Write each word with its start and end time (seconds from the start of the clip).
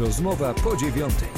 Rozmowa 0.00 0.54
po 0.54 0.76
dziewiątej. 0.76 1.28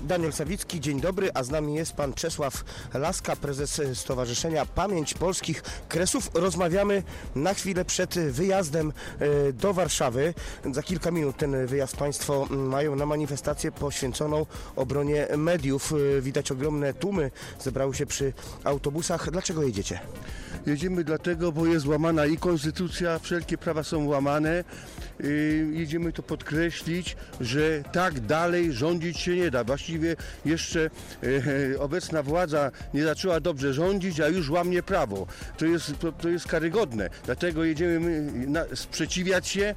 Daniel 0.00 0.32
Sawicki, 0.32 0.80
dzień 0.80 1.00
dobry, 1.00 1.30
a 1.34 1.42
z 1.44 1.50
nami 1.50 1.74
jest 1.74 1.92
pan 1.92 2.14
Czesław 2.14 2.64
Laska, 2.94 3.36
prezes 3.36 3.82
Stowarzyszenia 3.94 4.66
Pamięć 4.66 5.14
Polskich 5.14 5.62
Kresów. 5.88 6.30
Rozmawiamy 6.34 7.02
na 7.34 7.54
chwilę 7.54 7.84
przed 7.84 8.14
wyjazdem 8.14 8.92
e, 9.18 9.52
do 9.52 9.74
Warszawy. 9.74 10.34
Za 10.72 10.82
kilka 10.82 11.10
minut 11.10 11.36
ten 11.36 11.66
wyjazd 11.66 11.96
państwo 11.96 12.46
mają 12.50 12.96
na 12.96 13.06
manifestację 13.06 13.72
poświęconą 13.72 14.46
obronie 14.76 15.28
mediów. 15.36 15.92
E, 16.18 16.20
Widać 16.20 16.52
ogromne 16.52 16.94
tłumy, 16.94 17.30
zebrały 17.60 17.94
się 17.94 18.06
przy 18.06 18.32
autobusach. 18.64 19.30
Dlaczego 19.30 19.62
jedziecie? 19.62 20.00
Jedziemy 20.66 21.04
dlatego, 21.04 21.52
bo 21.52 21.66
jest 21.66 21.86
łamana 21.86 22.26
i 22.26 22.36
konstytucja, 22.36 23.18
wszelkie 23.18 23.58
prawa 23.58 23.82
są 23.82 24.06
łamane. 24.06 24.64
Jedziemy 25.72 26.12
to 26.12 26.22
podkreślić, 26.22 27.16
że 27.40 27.82
tak 27.92 28.20
dalej 28.20 28.72
rządzić 28.72 29.18
się 29.18 29.36
nie 29.36 29.50
da. 29.50 29.64
Właściwie 29.64 30.16
jeszcze 30.44 30.90
e, 31.74 31.78
obecna 31.80 32.22
władza 32.22 32.70
nie 32.94 33.04
zaczęła 33.04 33.40
dobrze 33.40 33.72
rządzić, 33.74 34.20
a 34.20 34.28
już 34.28 34.50
łamie 34.50 34.82
prawo. 34.82 35.26
To 35.58 35.66
jest, 35.66 35.98
to, 35.98 36.12
to 36.12 36.28
jest 36.28 36.46
karygodne. 36.46 37.10
Dlatego 37.24 37.64
jedziemy 37.64 38.26
sprzeciwiać 38.74 39.48
się 39.48 39.74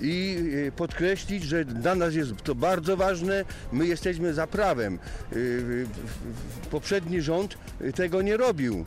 i 0.00 0.36
e, 0.68 0.72
podkreślić, 0.72 1.44
że 1.44 1.64
dla 1.64 1.94
nas 1.94 2.14
jest 2.14 2.32
to 2.44 2.54
bardzo 2.54 2.96
ważne. 2.96 3.44
My 3.72 3.86
jesteśmy 3.86 4.34
za 4.34 4.46
prawem. 4.46 4.98
W- 5.32 5.86
Poprzedni 6.70 7.20
rząd 7.22 7.58
tego 7.94 8.22
nie 8.22 8.36
robił. 8.36 8.84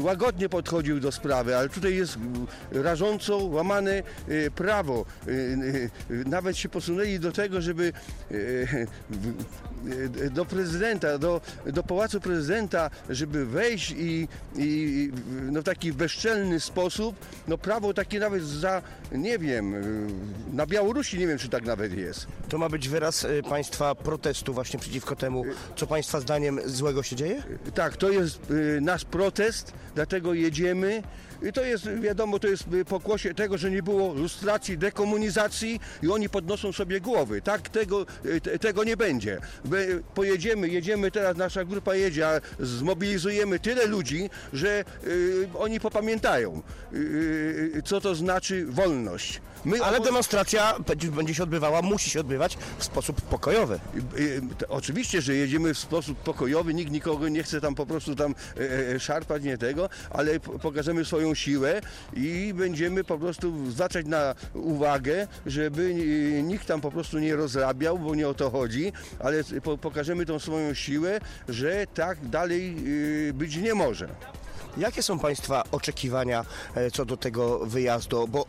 Łagodnie 0.00 0.48
podchodził 0.70 1.00
do 1.00 1.12
sprawy, 1.12 1.56
ale 1.56 1.68
tutaj 1.68 1.96
jest 1.96 2.18
rażąco 2.72 3.36
łamane 3.36 4.02
yy, 4.28 4.50
prawo. 4.50 5.04
Yy, 5.26 5.90
yy, 6.10 6.24
Nawet 6.24 6.56
się 6.56 6.68
posunęli 6.68 7.20
do 7.20 7.32
tego, 7.32 7.60
żeby 7.60 7.92
do 10.30 10.44
prezydenta, 10.44 11.18
do, 11.18 11.40
do 11.66 11.82
pałacu 11.82 12.20
prezydenta, 12.20 12.90
żeby 13.08 13.46
wejść 13.46 13.90
i, 13.90 14.28
i 14.56 15.12
no, 15.52 15.60
w 15.60 15.64
taki 15.64 15.92
bezczelny 15.92 16.60
sposób, 16.60 17.16
no 17.48 17.58
prawo 17.58 17.94
takie 17.94 18.20
nawet 18.20 18.42
za, 18.42 18.82
nie 19.12 19.38
wiem, 19.38 19.74
na 20.52 20.66
Białorusi 20.66 21.18
nie 21.18 21.26
wiem, 21.26 21.38
czy 21.38 21.48
tak 21.48 21.64
nawet 21.64 21.92
jest. 21.92 22.26
To 22.48 22.58
ma 22.58 22.68
być 22.68 22.88
wyraz 22.88 23.26
państwa 23.48 23.94
protestu 23.94 24.54
właśnie 24.54 24.80
przeciwko 24.80 25.16
temu, 25.16 25.44
co 25.76 25.86
państwa 25.86 26.20
zdaniem 26.20 26.60
złego 26.66 27.02
się 27.02 27.16
dzieje? 27.16 27.42
Tak, 27.74 27.96
to 27.96 28.10
jest 28.10 28.50
y, 28.50 28.80
nasz 28.80 29.04
protest, 29.04 29.72
dlatego 29.94 30.34
jedziemy. 30.54 31.02
I 31.42 31.52
to 31.52 31.64
jest, 31.64 31.88
wiadomo, 32.00 32.38
to 32.38 32.48
jest 32.48 32.64
y, 32.74 32.84
pokłosie 32.84 33.34
tego, 33.34 33.58
że 33.58 33.70
nie 33.70 33.82
było 33.82 34.14
lustracji, 34.14 34.78
dekomunizacji 34.78 35.80
i 36.02 36.08
oni 36.08 36.28
podnoszą 36.28 36.72
sobie 36.72 37.00
głowy. 37.00 37.42
Tak, 37.42 37.68
tego, 37.68 38.06
y, 38.24 38.40
te- 38.40 38.58
tego 38.58 38.84
nie 38.84 38.96
będzie. 38.96 39.40
My 39.64 40.02
pojedziemy, 40.14 40.68
jedziemy 40.68 41.10
teraz, 41.10 41.36
nasza 41.36 41.64
grupa 41.64 41.94
jedzie, 41.94 42.28
a 42.28 42.40
zmobilizujemy 42.60 43.58
tyle 43.58 43.86
ludzi, 43.86 44.30
że 44.52 44.84
y, 45.06 45.48
oni 45.58 45.80
popamiętają, 45.80 46.62
y, 46.92 46.96
y, 47.76 47.82
co 47.84 48.00
to 48.00 48.14
znaczy 48.14 48.66
wolność. 48.66 49.40
My 49.64 49.82
Ale 49.84 50.00
demonstracja 50.00 50.74
będzie- 51.12 51.34
się 51.34 51.42
odbywała, 51.42 51.82
musi 51.82 52.10
się 52.10 52.20
odbywać 52.20 52.58
w 52.78 52.84
sposób 52.84 53.20
pokojowy. 53.20 53.80
Y, 54.18 54.40
Oczywiście, 54.68 55.22
że 55.22 55.34
jedziemy 55.34 55.74
w 55.74 55.78
sposób 55.78 56.18
pokojowy, 56.18 56.74
nikt 56.74 56.90
nikogo 56.92 57.28
nie 57.28 57.42
chce 57.42 57.60
tam 57.60 57.74
po 57.74 57.86
prostu 57.86 58.16
tam 58.16 58.34
e, 58.56 58.94
e, 58.94 59.00
szarpać, 59.00 59.42
nie 59.42 59.58
tego, 59.58 59.88
ale 60.10 60.39
pokażemy 60.62 61.04
swoją 61.04 61.34
siłę 61.34 61.80
i 62.14 62.54
będziemy 62.54 63.04
po 63.04 63.18
prostu 63.18 63.70
zwracać 63.70 64.06
na 64.06 64.34
uwagę, 64.54 65.26
żeby 65.46 65.94
nikt 66.42 66.66
tam 66.66 66.80
po 66.80 66.90
prostu 66.90 67.18
nie 67.18 67.36
rozrabiał, 67.36 67.98
bo 67.98 68.14
nie 68.14 68.28
o 68.28 68.34
to 68.34 68.50
chodzi, 68.50 68.92
ale 69.18 69.44
po, 69.62 69.78
pokażemy 69.78 70.26
tą 70.26 70.38
swoją 70.38 70.74
siłę, 70.74 71.20
że 71.48 71.86
tak 71.94 72.28
dalej 72.28 72.76
y, 73.28 73.32
być 73.34 73.56
nie 73.56 73.74
może. 73.74 74.08
Jakie 74.76 75.02
są 75.02 75.18
Państwa 75.18 75.64
oczekiwania 75.72 76.44
e, 76.74 76.90
co 76.90 77.04
do 77.04 77.16
tego 77.16 77.66
wyjazdu? 77.66 78.28
Bo 78.28 78.46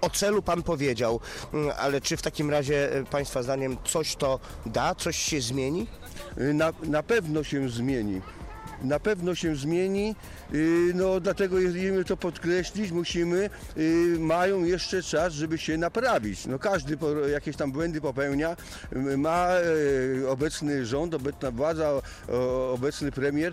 o 0.00 0.10
celu 0.10 0.42
Pan 0.42 0.62
powiedział, 0.62 1.20
mm, 1.54 1.72
ale 1.78 2.00
czy 2.00 2.16
w 2.16 2.22
takim 2.22 2.50
razie 2.50 2.96
e, 2.96 3.04
Państwa 3.04 3.42
zdaniem 3.42 3.76
coś 3.84 4.16
to 4.16 4.40
da, 4.66 4.94
coś 4.94 5.16
się 5.16 5.40
zmieni? 5.40 5.86
Y, 6.38 6.54
Na, 6.54 6.72
na 6.82 7.02
pewno 7.02 7.44
się 7.44 7.68
zmieni. 7.68 8.20
Na 8.84 9.00
pewno 9.00 9.34
się 9.34 9.56
zmieni, 9.56 10.16
y, 10.54 10.92
no 10.94 11.20
dlatego 11.20 11.58
jedziemy 11.58 12.04
to 12.04 12.16
podkreślić, 12.16 12.90
musimy, 12.90 13.50
y, 13.76 14.16
mają 14.18 14.64
jeszcze 14.64 15.02
czas, 15.02 15.32
żeby 15.32 15.58
się 15.58 15.78
naprawić. 15.78 16.46
No 16.46 16.58
każdy 16.58 16.98
jakieś 17.32 17.56
tam 17.56 17.72
błędy 17.72 18.00
popełnia, 18.00 18.56
y, 18.92 19.16
ma 19.16 19.48
obecny 20.28 20.86
rząd, 20.86 21.14
obecna 21.14 21.50
władza, 21.50 22.02
obecny 22.72 23.12
premier, 23.12 23.52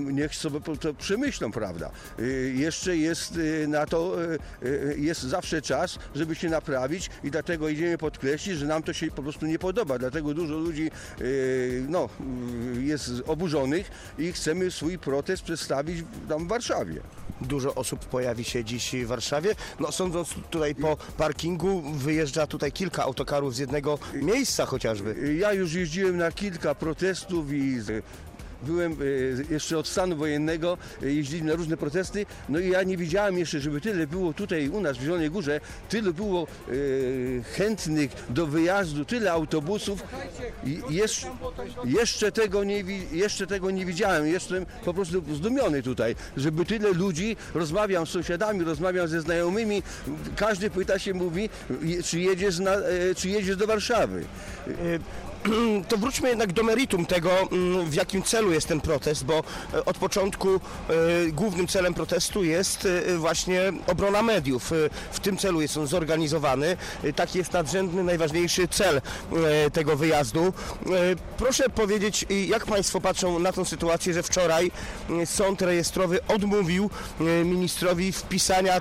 niech 0.00 0.34
sobie 0.34 0.60
to 0.80 0.94
przemyślą, 0.94 1.52
prawda. 1.52 1.90
Jeszcze 2.54 2.96
jest 2.96 3.38
na 3.68 3.86
to, 3.86 4.16
jest 4.96 5.22
zawsze 5.22 5.62
czas, 5.62 5.98
żeby 6.14 6.34
się 6.34 6.48
naprawić 6.48 7.10
i 7.24 7.30
dlatego 7.30 7.68
idziemy 7.68 7.98
podkreślić, 7.98 8.56
że 8.56 8.66
nam 8.66 8.82
to 8.82 8.92
się 8.92 9.10
po 9.10 9.22
prostu 9.22 9.46
nie 9.46 9.58
podoba, 9.58 9.98
dlatego 9.98 10.34
dużo 10.34 10.54
ludzi 10.54 10.90
no, 11.88 12.08
jest 12.80 13.10
oburzonych 13.26 13.90
i 14.18 14.32
chcemy 14.36 14.70
swój 14.70 14.98
protest 14.98 15.42
przedstawić 15.42 16.04
tam 16.28 16.46
w 16.46 16.48
Warszawie. 16.48 17.00
Dużo 17.40 17.74
osób 17.74 18.04
pojawi 18.04 18.44
się 18.44 18.64
dziś 18.64 18.94
w 19.04 19.06
Warszawie. 19.06 19.54
No 19.80 19.92
sądząc 19.92 20.28
tutaj 20.50 20.74
po 20.74 20.96
parkingu, 20.96 21.82
wyjeżdża 21.82 22.46
tutaj 22.46 22.72
kilka 22.72 23.02
autokarów 23.02 23.54
z 23.54 23.58
jednego 23.58 23.98
miejsca 24.14 24.66
chociażby. 24.66 25.36
Ja 25.38 25.52
już 25.52 25.72
jeździłem 25.72 26.16
na 26.16 26.32
kilka 26.32 26.74
protestów 26.74 27.52
i 27.52 27.78
byłem 28.62 29.02
y, 29.02 29.44
jeszcze 29.50 29.78
od 29.78 29.88
stanu 29.88 30.16
wojennego, 30.16 30.78
y, 31.02 31.12
jeździliśmy 31.12 31.50
na 31.50 31.56
różne 31.56 31.76
protesty, 31.76 32.26
no 32.48 32.58
i 32.58 32.70
ja 32.70 32.82
nie 32.82 32.96
widziałem 32.96 33.38
jeszcze, 33.38 33.60
żeby 33.60 33.80
tyle 33.80 34.06
było 34.06 34.32
tutaj 34.32 34.68
u 34.68 34.80
nas 34.80 34.96
w 34.96 35.00
Zielonej 35.00 35.30
Górze, 35.30 35.60
tyle 35.88 36.12
było 36.12 36.46
y, 36.68 37.42
chętnych 37.52 38.10
do 38.30 38.46
wyjazdu, 38.46 39.04
tyle 39.04 39.32
autobusów. 39.32 40.02
I 40.64 40.80
jeszcze, 41.84 42.32
tego 42.32 42.64
nie, 42.64 42.84
jeszcze 43.12 43.46
tego 43.46 43.70
nie 43.70 43.86
widziałem, 43.86 44.26
jestem 44.26 44.66
po 44.84 44.94
prostu 44.94 45.34
zdumiony 45.34 45.82
tutaj, 45.82 46.16
żeby 46.36 46.64
tyle 46.64 46.92
ludzi, 46.92 47.36
rozmawiam 47.54 48.06
z 48.06 48.10
sąsiadami, 48.10 48.64
rozmawiam 48.64 49.08
ze 49.08 49.20
znajomymi, 49.20 49.82
każdy 50.36 50.70
pyta 50.70 50.98
się, 50.98 51.14
mówi, 51.14 51.48
czy 52.04 52.20
jedziesz, 52.20 52.58
na, 52.58 52.72
e, 52.72 53.14
czy 53.14 53.28
jedziesz 53.28 53.56
do 53.56 53.66
Warszawy. 53.66 54.24
To 55.88 55.96
wróćmy 55.96 56.28
jednak 56.28 56.52
do 56.52 56.62
meritum 56.62 57.06
tego, 57.06 57.30
mm, 57.40 57.90
w 57.90 57.94
jakim 57.94 58.22
celu 58.22 58.52
jest 58.52 58.68
ten 58.68 58.80
protest, 58.80 59.24
bo 59.24 59.42
e, 59.74 59.84
od 59.84 59.98
początku 59.98 60.48
e, 60.54 60.58
głównym 61.32 61.66
celem 61.66 61.94
protestu 61.94 62.44
jest 62.44 62.88
e, 63.06 63.18
właśnie 63.18 63.72
obrona 63.86 64.22
mediów. 64.22 64.72
W 65.12 65.20
tym 65.20 65.36
celu 65.36 65.60
jest 65.60 65.76
on 65.76 65.86
zorganizowany. 65.86 66.76
Taki 67.16 67.38
jest 67.38 67.52
nadrzędny, 67.52 68.04
najważniejszy 68.04 68.68
cel 68.68 69.00
tego 69.72 69.96
wyjazdu. 69.96 70.52
Proszę 71.38 71.68
powiedzieć, 71.68 72.26
jak 72.48 72.66
Państwo 72.66 73.00
patrzą 73.00 73.38
na 73.38 73.52
tę 73.52 73.64
sytuację, 73.64 74.14
że 74.14 74.22
wczoraj 74.22 74.70
sąd 75.24 75.62
rejestrowy 75.62 76.18
odmówił 76.28 76.90
ministrowi 77.44 78.12
wpisania 78.12 78.80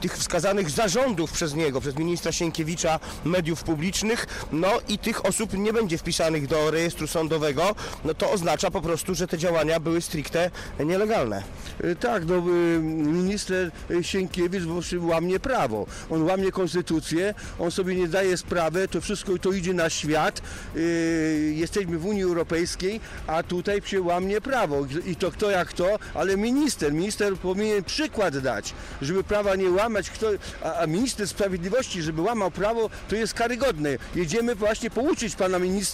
tych 0.00 0.18
wskazanych 0.18 0.70
zarządów 0.70 1.32
przez 1.32 1.54
niego, 1.54 1.80
przez 1.80 1.96
ministra 1.96 2.32
Sienkiewicza 2.32 3.00
mediów 3.24 3.62
publicznych, 3.62 4.46
no 4.52 4.68
i 4.88 4.98
tych 4.98 5.26
osób 5.26 5.52
nie 5.52 5.72
będzie 5.72 5.98
wpisanych 6.06 6.46
do 6.46 6.70
rejestru 6.70 7.06
sądowego, 7.06 7.74
no 8.04 8.14
to 8.14 8.30
oznacza 8.30 8.70
po 8.70 8.80
prostu, 8.80 9.14
że 9.14 9.26
te 9.26 9.38
działania 9.38 9.80
były 9.80 10.00
stricte 10.00 10.50
nielegalne. 10.84 11.42
E, 11.84 11.96
Tak, 11.96 12.26
no, 12.26 12.36
y, 12.36 12.42
minister 12.80 13.70
Sienkiewicz 14.02 14.62
łamie 15.00 15.40
prawo. 15.40 15.86
On 16.10 16.22
łamie 16.22 16.52
konstytucję, 16.52 17.34
on 17.58 17.70
sobie 17.70 17.94
nie 17.94 18.08
daje 18.08 18.36
sprawy, 18.36 18.88
to 18.88 19.00
wszystko 19.00 19.38
to 19.38 19.52
idzie 19.52 19.74
na 19.74 19.90
świat. 19.90 20.42
Y, 20.76 21.52
Jesteśmy 21.56 21.98
w 21.98 22.06
Unii 22.06 22.22
Europejskiej, 22.22 23.00
a 23.26 23.42
tutaj 23.42 23.82
się 23.84 24.00
łamie 24.02 24.40
prawo. 24.40 24.86
I 25.06 25.16
to 25.16 25.30
kto 25.30 25.50
jak 25.50 25.72
to, 25.72 25.98
ale 26.14 26.36
minister. 26.36 26.92
Minister 26.92 27.36
powinien 27.36 27.84
przykład 27.84 28.38
dać, 28.38 28.74
żeby 29.02 29.24
prawa 29.24 29.56
nie 29.56 29.70
łamać. 29.70 30.10
Kto, 30.10 30.26
a 30.80 30.86
minister 30.86 31.28
sprawiedliwości, 31.28 32.02
żeby 32.02 32.22
łamał 32.22 32.50
prawo, 32.50 32.90
to 33.08 33.16
jest 33.16 33.34
karygodne. 33.34 33.90
Jedziemy 34.14 34.54
właśnie 34.54 34.90
pouczyć 34.90 35.36
pana 35.36 35.58
ministra, 35.58 35.85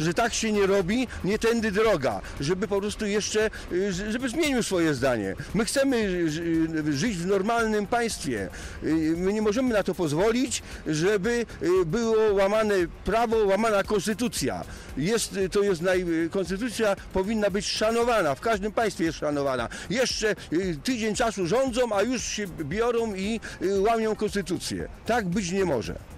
że 0.00 0.14
tak 0.14 0.34
się 0.34 0.52
nie 0.52 0.66
robi, 0.66 1.06
nie 1.24 1.38
tędy 1.38 1.70
droga. 1.72 2.20
Żeby 2.40 2.68
po 2.68 2.80
prostu 2.80 3.06
jeszcze, 3.06 3.50
y, 3.72 3.92
żeby 4.12 4.28
zmienił 4.28 4.62
swoje 4.62 4.94
zdanie. 4.94 5.34
My 5.54 5.64
chcemy 5.64 6.30
ży- 6.30 6.68
żyć 6.92 7.16
w 7.16 7.26
normalnym 7.26 7.86
państwie. 7.86 8.48
Y, 8.84 9.14
My 9.16 9.32
nie 9.32 9.42
możemy 9.42 9.74
na 9.74 9.82
to 9.82 9.94
pozwolić, 9.94 10.62
żeby 10.86 11.46
y, 11.62 11.84
było 11.86 12.34
łamane 12.34 12.74
prawo, 13.04 13.36
łamana 13.46 13.82
konstytucja. 13.82 14.64
Jest, 14.96 15.36
y, 15.36 15.48
to 15.48 15.62
jest 15.62 15.82
naj... 15.82 16.04
Konstytucja 16.30 16.96
powinna 17.12 17.50
być 17.50 17.66
szanowana, 17.66 18.34
w 18.34 18.40
każdym 18.40 18.72
państwie 18.72 19.04
jest 19.04 19.18
szanowana. 19.18 19.68
Jeszcze 19.90 20.34
y, 20.52 20.76
tydzień 20.84 21.14
czasu 21.14 21.46
rządzą, 21.46 21.92
a 21.92 22.02
już 22.02 22.24
się 22.24 22.46
biorą 22.46 23.14
i 23.14 23.40
y, 23.62 23.80
łamią 23.80 24.16
konstytucję. 24.16 24.88
Tak 25.06 25.28
być 25.28 25.50
nie 25.50 25.64
może. 25.64 26.09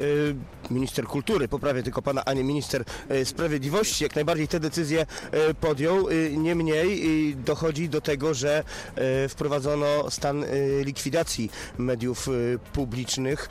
Y, 0.00 0.34
Minister 0.70 1.04
kultury, 1.04 1.48
poprawię 1.48 1.82
tylko 1.82 2.02
pana, 2.02 2.24
a 2.24 2.32
nie 2.32 2.44
minister 2.44 2.84
y, 3.10 3.24
sprawiedliwości, 3.24 4.04
jak 4.04 4.14
najbardziej 4.14 4.48
te 4.48 4.60
decyzje 4.60 5.06
y, 5.50 5.54
podjął. 5.54 6.08
Niemniej 6.36 7.36
dochodzi 7.36 7.88
do 7.88 8.00
tego, 8.00 8.34
że 8.34 8.64
wprowadzono 9.28 10.10
stan 10.10 10.44
likwidacji 10.84 11.50
mediów 11.78 12.28
publicznych. 12.72 13.48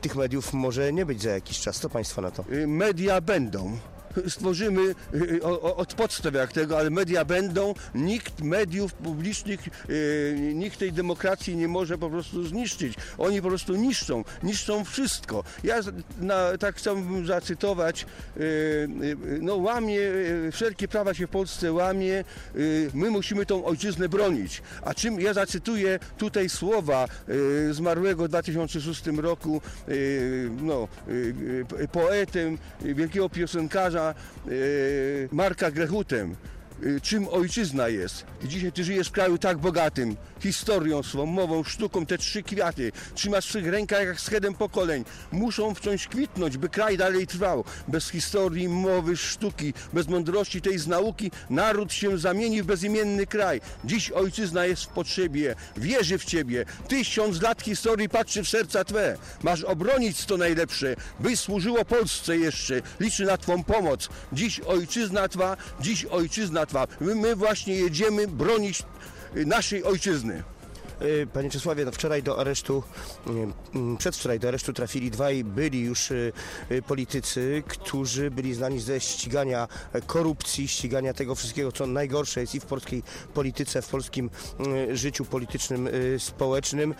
Tych 0.00 0.16
mediów 0.16 0.52
może 0.52 0.92
nie 0.92 1.06
być 1.06 1.22
za 1.22 1.30
jakiś 1.30 1.60
czas. 1.60 1.80
Co 1.80 1.90
państwo 1.90 2.22
na 2.22 2.30
to? 2.30 2.44
Media 2.66 3.20
będą. 3.20 3.78
Stworzymy 4.28 4.94
y, 5.14 5.42
o- 5.42 5.76
od 5.76 5.94
podstaw 5.94 6.34
jak 6.34 6.52
tego, 6.52 6.78
ale 6.78 6.90
media 6.90 7.24
będą. 7.24 7.74
Nikt 7.94 8.40
mediów 8.42 8.92
publicznych, 8.94 9.60
y, 9.90 10.52
nikt 10.54 10.78
tej 10.78 10.92
demokracji 10.92 11.56
nie 11.56 11.68
może 11.68 11.98
po 11.98 12.10
prostu 12.10 12.44
zniszczyć. 12.46 12.94
Oni 13.18 13.42
po 13.42 13.48
prostu 13.48 13.76
niszczą, 13.76 14.24
niszczą 14.42 14.84
wszystko. 14.84 15.44
Ja 15.64 15.80
na, 16.20 16.58
tak 16.58 16.76
chciałbym 16.76 17.26
zacytować, 17.26 18.06
y, 18.36 18.40
y, 18.40 19.16
no 19.40 19.56
łamie, 19.56 20.00
y, 20.00 20.50
wszelkie 20.52 20.88
prawa 20.88 21.14
się 21.14 21.26
w 21.26 21.30
Polsce 21.30 21.72
łamie, 21.72 22.24
y, 22.56 22.90
my 22.94 23.10
musimy 23.10 23.46
tą 23.46 23.64
ojczyznę 23.64 24.08
bronić. 24.08 24.62
A 24.82 24.94
czym 24.94 25.20
ja 25.20 25.34
zacytuję 25.34 25.98
tutaj 26.18 26.48
słowa 26.48 27.08
y, 27.28 27.74
zmarłego 27.74 28.24
w 28.24 28.28
2006 28.28 29.06
roku 29.22 29.60
y, 29.88 30.50
no, 30.62 30.88
y, 31.08 31.12
y, 31.12 32.56
y, 32.84 32.94
wielkiego 32.94 33.28
piosenkarza 33.28 34.05
y, 34.05 34.05
Marka 35.32 35.70
Grechutem. 35.70 36.36
Y, 36.82 37.00
Czym 37.00 37.28
ojczyzna 37.28 37.88
jest? 37.88 38.24
Dzisiaj 38.44 38.72
ty 38.72 38.84
żyjesz 38.84 39.08
w 39.08 39.12
kraju 39.12 39.38
tak 39.38 39.58
bogatym, 39.58 40.16
historią 40.40 41.02
swą, 41.02 41.26
mową, 41.26 41.64
sztuką, 41.64 42.06
te 42.06 42.18
trzy 42.18 42.42
kwiaty. 42.42 42.92
Trzymasz 43.14 43.46
w 43.46 43.50
swych 43.50 43.66
rękach 43.66 44.06
jak 44.06 44.20
schedem 44.20 44.54
pokoleń. 44.54 45.04
Muszą 45.32 45.74
wciąż 45.74 46.08
kwitnąć, 46.08 46.56
by 46.56 46.68
kraj 46.68 46.96
dalej 46.96 47.26
trwał. 47.26 47.64
Bez 47.88 48.08
historii, 48.10 48.68
mowy, 48.68 49.16
sztuki, 49.16 49.74
bez 49.92 50.08
mądrości 50.08 50.60
tej 50.60 50.78
z 50.78 50.86
nauki, 50.86 51.30
naród 51.50 51.92
się 51.92 52.18
zamieni 52.18 52.62
w 52.62 52.66
bezimienny 52.66 53.26
kraj. 53.26 53.60
Dziś 53.84 54.10
ojczyzna 54.10 54.66
jest 54.66 54.82
w 54.84 54.88
potrzebie, 54.88 55.54
wierzy 55.76 56.18
w 56.18 56.24
ciebie. 56.24 56.64
Tysiąc 56.88 57.42
lat 57.42 57.62
historii 57.62 58.08
patrzy 58.08 58.42
w 58.42 58.48
serca 58.48 58.84
twe. 58.84 59.16
Masz 59.42 59.64
obronić 59.64 60.24
to 60.24 60.36
najlepsze, 60.36 60.96
by 61.20 61.36
służyło 61.36 61.84
Polsce 61.84 62.36
jeszcze. 62.36 62.82
Liczy 63.00 63.24
na 63.24 63.36
twą 63.36 63.64
pomoc. 63.64 64.08
Dziś 64.32 64.60
ojczyzna 64.60 65.28
twa, 65.28 65.56
dziś 65.80 66.04
ojczyzna 66.04 66.65
My, 67.00 67.36
właśnie 67.36 67.74
jedziemy 67.74 68.28
bronić 68.28 68.82
naszej 69.34 69.84
ojczyzny. 69.84 70.42
Y, 71.02 71.26
Panie 71.32 71.50
Czesławie, 71.50 71.84
no 71.84 71.92
wczoraj 71.92 72.22
do 72.22 72.38
aresztu, 72.38 72.82
y, 73.26 73.30
mm, 73.74 73.96
przedwczoraj 73.96 74.40
do 74.40 74.48
aresztu 74.48 74.72
trafili 74.72 75.10
dwaj 75.10 75.44
byli 75.44 75.80
już 75.80 76.10
y, 76.10 76.32
politycy, 76.86 77.62
którzy 77.68 78.30
byli 78.30 78.54
znani 78.54 78.80
ze 78.80 79.00
ścigania 79.00 79.68
korupcji, 80.06 80.68
ścigania 80.68 81.14
tego 81.14 81.34
wszystkiego, 81.34 81.72
co 81.72 81.86
najgorsze 81.86 82.40
jest 82.40 82.54
i 82.54 82.60
w 82.60 82.64
polskiej 82.64 83.02
polityce, 83.34 83.82
w 83.82 83.88
polskim 83.88 84.30
życiu 84.92 85.24
politycznym, 85.24 85.88
społecznym. 86.18 86.94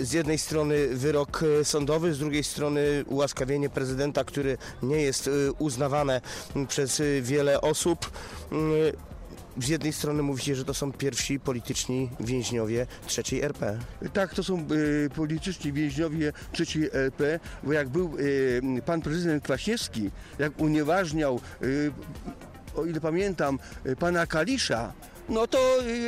Z 0.00 0.12
jednej 0.12 0.38
strony 0.38 0.88
wyrok 0.88 1.44
sądowy, 1.64 2.14
z 2.14 2.18
drugiej 2.18 2.44
strony 2.44 3.04
ułaskawienie 3.06 3.68
prezydenta, 3.68 4.24
który 4.24 4.58
nie 4.82 5.02
jest 5.02 5.30
uznawane 5.58 6.20
mm, 6.54 6.66
przez 6.66 7.02
wiele 7.22 7.60
osób. 7.60 8.10
Z 9.58 9.68
jednej 9.68 9.92
strony 9.92 10.22
mówicie, 10.22 10.54
że 10.54 10.64
to 10.64 10.74
są 10.74 10.92
pierwsi 10.92 11.40
polityczni 11.40 12.10
więźniowie 12.20 12.86
trzeciej 13.06 13.42
RP. 13.42 13.78
Tak, 14.12 14.34
to 14.34 14.42
są 14.44 14.66
y, 14.72 15.10
polityczni 15.16 15.72
więźniowie 15.72 16.32
trzeciej 16.52 16.90
LP, 16.92 17.40
bo 17.62 17.72
jak 17.72 17.88
był 17.88 18.18
y, 18.18 18.62
pan 18.86 19.02
prezydent 19.02 19.44
Kwaśniewski, 19.44 20.10
jak 20.38 20.60
unieważniał, 20.60 21.40
y, 21.62 21.92
o 22.76 22.84
ile 22.84 23.00
pamiętam, 23.00 23.58
pana 23.98 24.26
Kalisza, 24.26 24.92
no 25.30 25.46
to, 25.46 25.58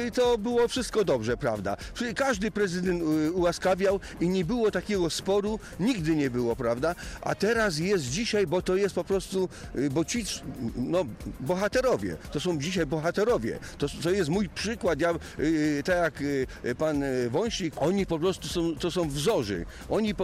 y, 0.06 0.10
to 0.10 0.38
było 0.38 0.68
wszystko 0.68 1.04
dobrze, 1.04 1.36
prawda? 1.36 1.76
Każdy 2.16 2.50
prezydent 2.50 3.02
y, 3.02 3.32
ułaskawiał 3.32 4.00
i 4.20 4.28
nie 4.28 4.44
było 4.44 4.70
takiego 4.70 5.10
sporu, 5.10 5.58
nigdy 5.80 6.16
nie 6.16 6.30
było, 6.30 6.56
prawda? 6.56 6.94
A 7.20 7.34
teraz 7.34 7.78
jest 7.78 8.04
dzisiaj, 8.04 8.46
bo 8.46 8.62
to 8.62 8.76
jest 8.76 8.94
po 8.94 9.04
prostu, 9.04 9.48
y, 9.76 9.90
bo 9.90 10.04
ci, 10.04 10.24
no, 10.76 11.04
bohaterowie, 11.40 12.16
to 12.32 12.40
są 12.40 12.58
dzisiaj 12.58 12.86
bohaterowie. 12.86 13.58
To, 13.78 13.86
to 14.02 14.10
jest 14.10 14.30
mój 14.30 14.48
przykład, 14.48 15.00
ja, 15.00 15.14
tak 15.84 16.22
jak 16.64 16.76
pan 16.76 17.04
Wąsik, 17.30 17.74
oni 17.76 18.06
po 18.06 18.18
prostu 18.18 18.48
są, 18.48 18.76
to 18.76 18.90
są 18.90 19.08
wzorzy. 19.08 19.64
Oni, 19.88 20.14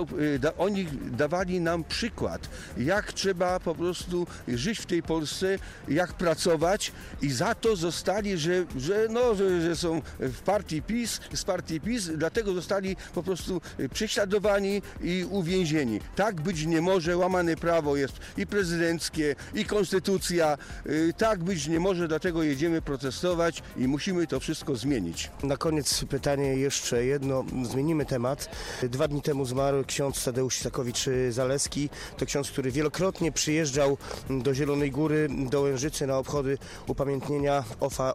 oni 0.58 0.86
dawali 1.12 1.60
nam 1.60 1.84
przykład, 1.84 2.48
jak 2.76 3.12
trzeba 3.12 3.60
po 3.60 3.74
prostu 3.74 4.26
żyć 4.48 4.78
w 4.78 4.86
tej 4.86 5.02
Polsce, 5.02 5.58
jak 5.88 6.12
pracować 6.12 6.92
i 7.22 7.30
za 7.30 7.54
to 7.54 7.76
zostali, 7.76 8.38
że, 8.38 8.64
że, 8.76 8.88
no, 9.11 9.35
że, 9.35 9.62
że 9.62 9.76
są 9.76 10.02
w 10.19 10.40
partii 10.40 10.82
PiS, 10.82 11.20
z 11.35 11.44
partii 11.44 11.81
PiS, 11.81 12.11
dlatego 12.17 12.55
zostali 12.55 12.96
po 13.14 13.23
prostu 13.23 13.61
prześladowani 13.93 14.82
i 15.02 15.26
uwięzieni. 15.31 16.00
Tak 16.17 16.40
być 16.40 16.67
nie 16.67 16.81
może, 16.81 17.17
łamane 17.17 17.56
prawo 17.56 17.96
jest 17.96 18.14
i 18.37 18.46
prezydenckie, 18.46 19.37
i 19.55 19.64
konstytucja. 19.64 20.58
Y, 20.87 21.14
Tak 21.19 21.44
być 21.44 21.67
nie 21.67 21.81
może, 21.81 22.08
dlatego 22.08 22.43
jedziemy 22.43 22.82
protestować 22.82 23.62
i 23.76 23.88
musimy 23.88 24.26
to 24.26 24.40
wszystko 24.40 24.76
zmienić. 24.76 25.31
Na 25.43 25.56
koniec 25.56 26.05
pytanie 26.05 26.56
jeszcze 26.56 27.05
jedno, 27.05 27.44
zmienimy 27.62 28.06
temat. 28.06 28.49
Dwa 28.82 29.08
dni 29.08 29.23
temu 29.23 29.44
zmarł 29.44 29.84
ksiądz 29.84 30.25
Tadeusz 30.25 30.58
Sakowicz-Zaleski. 30.62 31.88
To 32.17 32.26
ksiądz, 32.26 32.50
który 32.50 32.70
wielokrotnie 32.70 33.32
przyjeżdżał 33.32 33.99
do 34.31 34.55
Zielonej 34.55 34.91
Góry, 34.91 35.29
do 35.50 35.61
Łężycy 35.61 36.06
na 36.06 36.19
obchody 36.19 36.58
upamiętnienia 36.87 37.64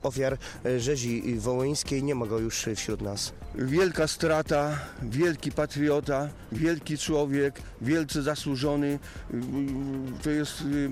ofiar 0.04 0.38
rzezi 0.78 1.36
wołyńskiej. 1.38 2.04
Nie 2.04 2.16
ma 2.16 2.26
go 2.26 2.40
już 2.40 2.66
wśród 2.76 3.02
nas. 3.02 3.34
Wielka 3.56 4.08
strata, 4.08 4.80
wielki 5.02 5.52
patriota, 5.52 6.30
wielki 6.52 6.98
człowiek, 6.98 7.62
wielce 7.82 8.22
zasłużony. 8.22 9.00
To 10.24 10.30
jest 10.30 10.62
y, 10.62 10.90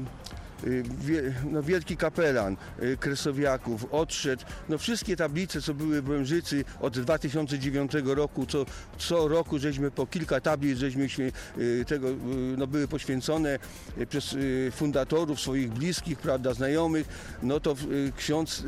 no, 1.52 1.64
wielki 1.64 1.98
kapelan 1.98 2.58
y, 2.84 2.98
Kresowiaków, 2.98 3.86
odszedł. 3.92 4.44
No, 4.70 4.78
wszystkie 4.78 5.16
tablice, 5.16 5.62
co 5.62 5.74
były 5.74 6.02
w 6.02 6.10
Łężycy 6.10 6.66
od 6.80 7.00
2009 7.00 7.92
roku, 8.06 8.46
co, 8.46 8.66
co 8.98 9.28
roku 9.28 9.60
żeśmy 9.60 9.92
po 9.92 10.06
kilka 10.06 10.42
tablic, 10.42 10.78
żeśmy 10.78 11.10
się, 11.10 11.32
y, 11.58 11.86
tego, 11.88 12.10
y, 12.10 12.16
no, 12.58 12.68
były 12.68 12.88
poświęcone 12.88 13.60
y, 13.98 14.08
przez 14.08 14.34
y, 14.34 14.72
fundatorów, 14.76 15.42
swoich 15.42 15.72
bliskich, 15.72 16.18
prawda, 16.18 16.54
znajomych. 16.54 17.08
No 17.44 17.60
to 17.60 17.76
y, 17.92 18.12
ksiądz 18.18 18.64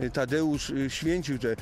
y, 0.00 0.10
Tadeusz 0.12 0.70
y, 0.70 0.90
święcił 0.90 1.38
te, 1.38 1.56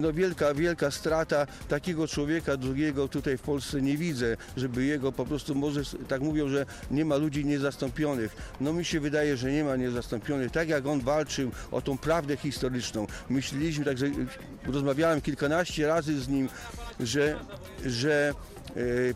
no 0.00 0.12
wielka, 0.12 0.54
wielka 0.54 0.90
strata 0.90 1.46
takiego 1.68 2.08
człowieka 2.08 2.56
drugiego 2.56 3.08
tutaj 3.08 3.38
w 3.38 3.42
Polsce 3.42 3.82
nie 3.82 3.96
widzę, 3.96 4.36
żeby 4.56 4.84
jego 4.84 5.12
po 5.12 5.26
prostu 5.26 5.54
może 5.54 5.80
tak 6.08 6.20
mówią, 6.20 6.48
że 6.48 6.66
nie 6.90 7.04
ma 7.04 7.16
ludzi 7.16 7.44
niezastąpionych. 7.44 8.36
No 8.60 8.72
się 8.84 9.00
wydaje, 9.00 9.36
że 9.36 9.52
nie 9.52 9.64
ma 9.64 9.76
niezastąpionych. 9.76 10.50
Tak 10.50 10.68
jak 10.68 10.86
on 10.86 11.00
walczył 11.00 11.50
o 11.70 11.82
tą 11.82 11.98
prawdę 11.98 12.36
historyczną. 12.36 13.06
Myśleliśmy, 13.28 13.84
także 13.84 14.06
rozmawiałem 14.66 15.20
kilkanaście 15.20 15.86
razy 15.86 16.20
z 16.20 16.28
nim, 16.28 16.48
że, 17.00 17.36
że 17.86 18.34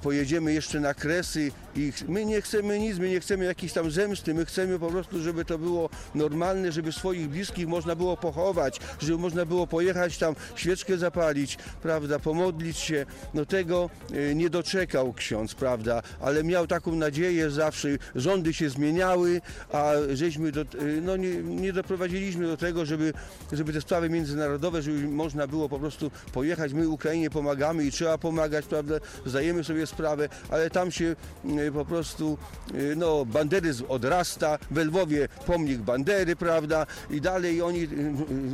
pojedziemy 0.02 0.52
jeszcze 0.52 0.80
na 0.80 0.94
Kresy 0.94 1.52
i 1.76 1.92
my 2.08 2.24
nie 2.24 2.42
chcemy 2.42 2.78
nic, 2.78 2.98
my 2.98 3.08
nie 3.10 3.20
chcemy 3.20 3.44
jakiejś 3.44 3.72
tam 3.72 3.90
zemsty, 3.90 4.34
my 4.34 4.44
chcemy 4.44 4.78
po 4.78 4.90
prostu, 4.90 5.22
żeby 5.22 5.44
to 5.44 5.58
było 5.58 5.90
normalne, 6.14 6.72
żeby 6.72 6.92
swoich 6.92 7.28
bliskich 7.28 7.68
można 7.68 7.96
było 7.96 8.16
pochować, 8.16 8.80
żeby 9.00 9.18
można 9.18 9.46
było 9.46 9.66
pojechać 9.66 10.18
tam, 10.18 10.34
świeczkę 10.56 10.98
zapalić, 10.98 11.58
prawda, 11.82 12.18
pomodlić 12.18 12.78
się. 12.78 13.06
No 13.34 13.46
tego 13.46 13.90
e, 14.12 14.34
nie 14.34 14.50
doczekał 14.50 15.12
ksiądz, 15.12 15.54
prawda, 15.54 16.02
ale 16.20 16.44
miał 16.44 16.66
taką 16.66 16.94
nadzieję 16.94 17.50
zawsze, 17.50 17.88
rządy 18.14 18.54
się 18.54 18.70
zmieniały, 18.70 19.40
a 19.72 19.92
żeśmy 20.12 20.52
do, 20.52 20.60
e, 20.60 20.66
no 21.02 21.16
nie, 21.16 21.34
nie 21.36 21.72
doprowadziliśmy 21.72 22.46
do 22.46 22.56
tego, 22.56 22.86
żeby, 22.86 23.12
żeby 23.52 23.72
te 23.72 23.80
sprawy 23.80 24.10
międzynarodowe, 24.10 24.82
żeby 24.82 25.08
można 25.08 25.46
było 25.46 25.68
po 25.68 25.78
prostu 25.78 26.10
pojechać. 26.32 26.72
My 26.72 26.88
Ukrainie 26.88 27.30
pomagamy 27.30 27.84
i 27.84 27.90
trzeba 27.90 28.18
pomagać, 28.18 28.66
prawda, 28.66 28.94
zdajemy 29.48 29.64
sobie 29.64 29.86
sprawę, 29.86 30.28
ale 30.50 30.70
tam 30.70 30.90
się 30.90 31.16
e, 31.58 31.72
po 31.72 31.84
prostu 31.84 32.38
e, 32.74 32.96
no, 32.96 33.24
banderyzm 33.24 33.84
odrasta, 33.88 34.58
w 34.70 34.76
Lwowie 34.76 35.28
pomnik 35.46 35.78
Bandery, 35.78 36.36
prawda, 36.36 36.86
i 37.10 37.20
dalej 37.20 37.62
oni 37.62 37.88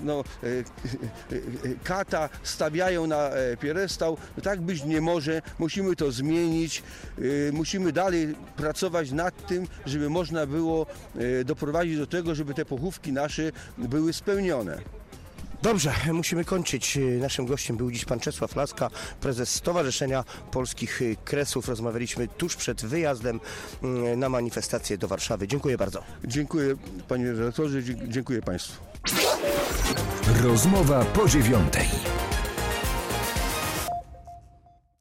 no, 0.05 0.25
e, 0.43 0.47
e, 0.47 0.61
e, 0.61 1.75
kata 1.85 2.29
stawiają 2.43 3.07
na 3.07 3.31
e, 3.31 3.57
pierestał. 3.57 4.17
Tak 4.43 4.61
być 4.61 4.85
nie 4.85 5.01
może, 5.01 5.43
musimy 5.59 5.97
to 5.97 6.13
zmienić, 6.13 6.83
musimy 7.53 7.93
dalej 7.93 8.35
pracować 8.57 9.11
nad 9.11 9.47
tym, 9.47 9.67
żeby 9.87 10.11
można 10.11 10.47
było 10.47 10.87
e, 11.41 11.45
doprowadzić 11.45 11.99
do 11.99 12.07
tego, 12.07 12.35
żeby 12.35 12.55
te 12.55 12.65
pochówki 12.65 13.13
nasze 13.13 13.53
były 13.79 14.13
spełnione. 14.13 15.04
Dobrze, 15.65 15.93
musimy 16.13 16.45
kończyć. 16.45 16.99
Naszym 17.21 17.47
gościem 17.47 17.77
był 17.77 17.91
dziś 17.91 18.05
pan 18.05 18.21
Czesław 18.21 18.57
Laska, 18.57 18.91
prezes 19.21 19.55
Stowarzyszenia 19.55 20.25
Polskich 20.51 21.01
Kresów. 21.25 21.69
Rozmawialiśmy 21.69 22.29
tuż 22.29 22.57
przed 22.57 22.85
wyjazdem 22.85 23.41
mm, 23.83 24.19
na 24.21 24.29
manifestację 24.29 24.99
do 24.99 25.09
Warszawy. 25.09 25.49
Dziękuję 25.49 25.79
bardzo. 25.79 26.03
Dziękuję 26.25 26.75
panie 27.09 27.33
redaktorze, 27.33 27.79
dziękuję 28.09 28.43
państwu. 28.43 28.83
Rozmowa 30.43 31.05
po 31.05 31.29
dziewiątej. 31.29 32.14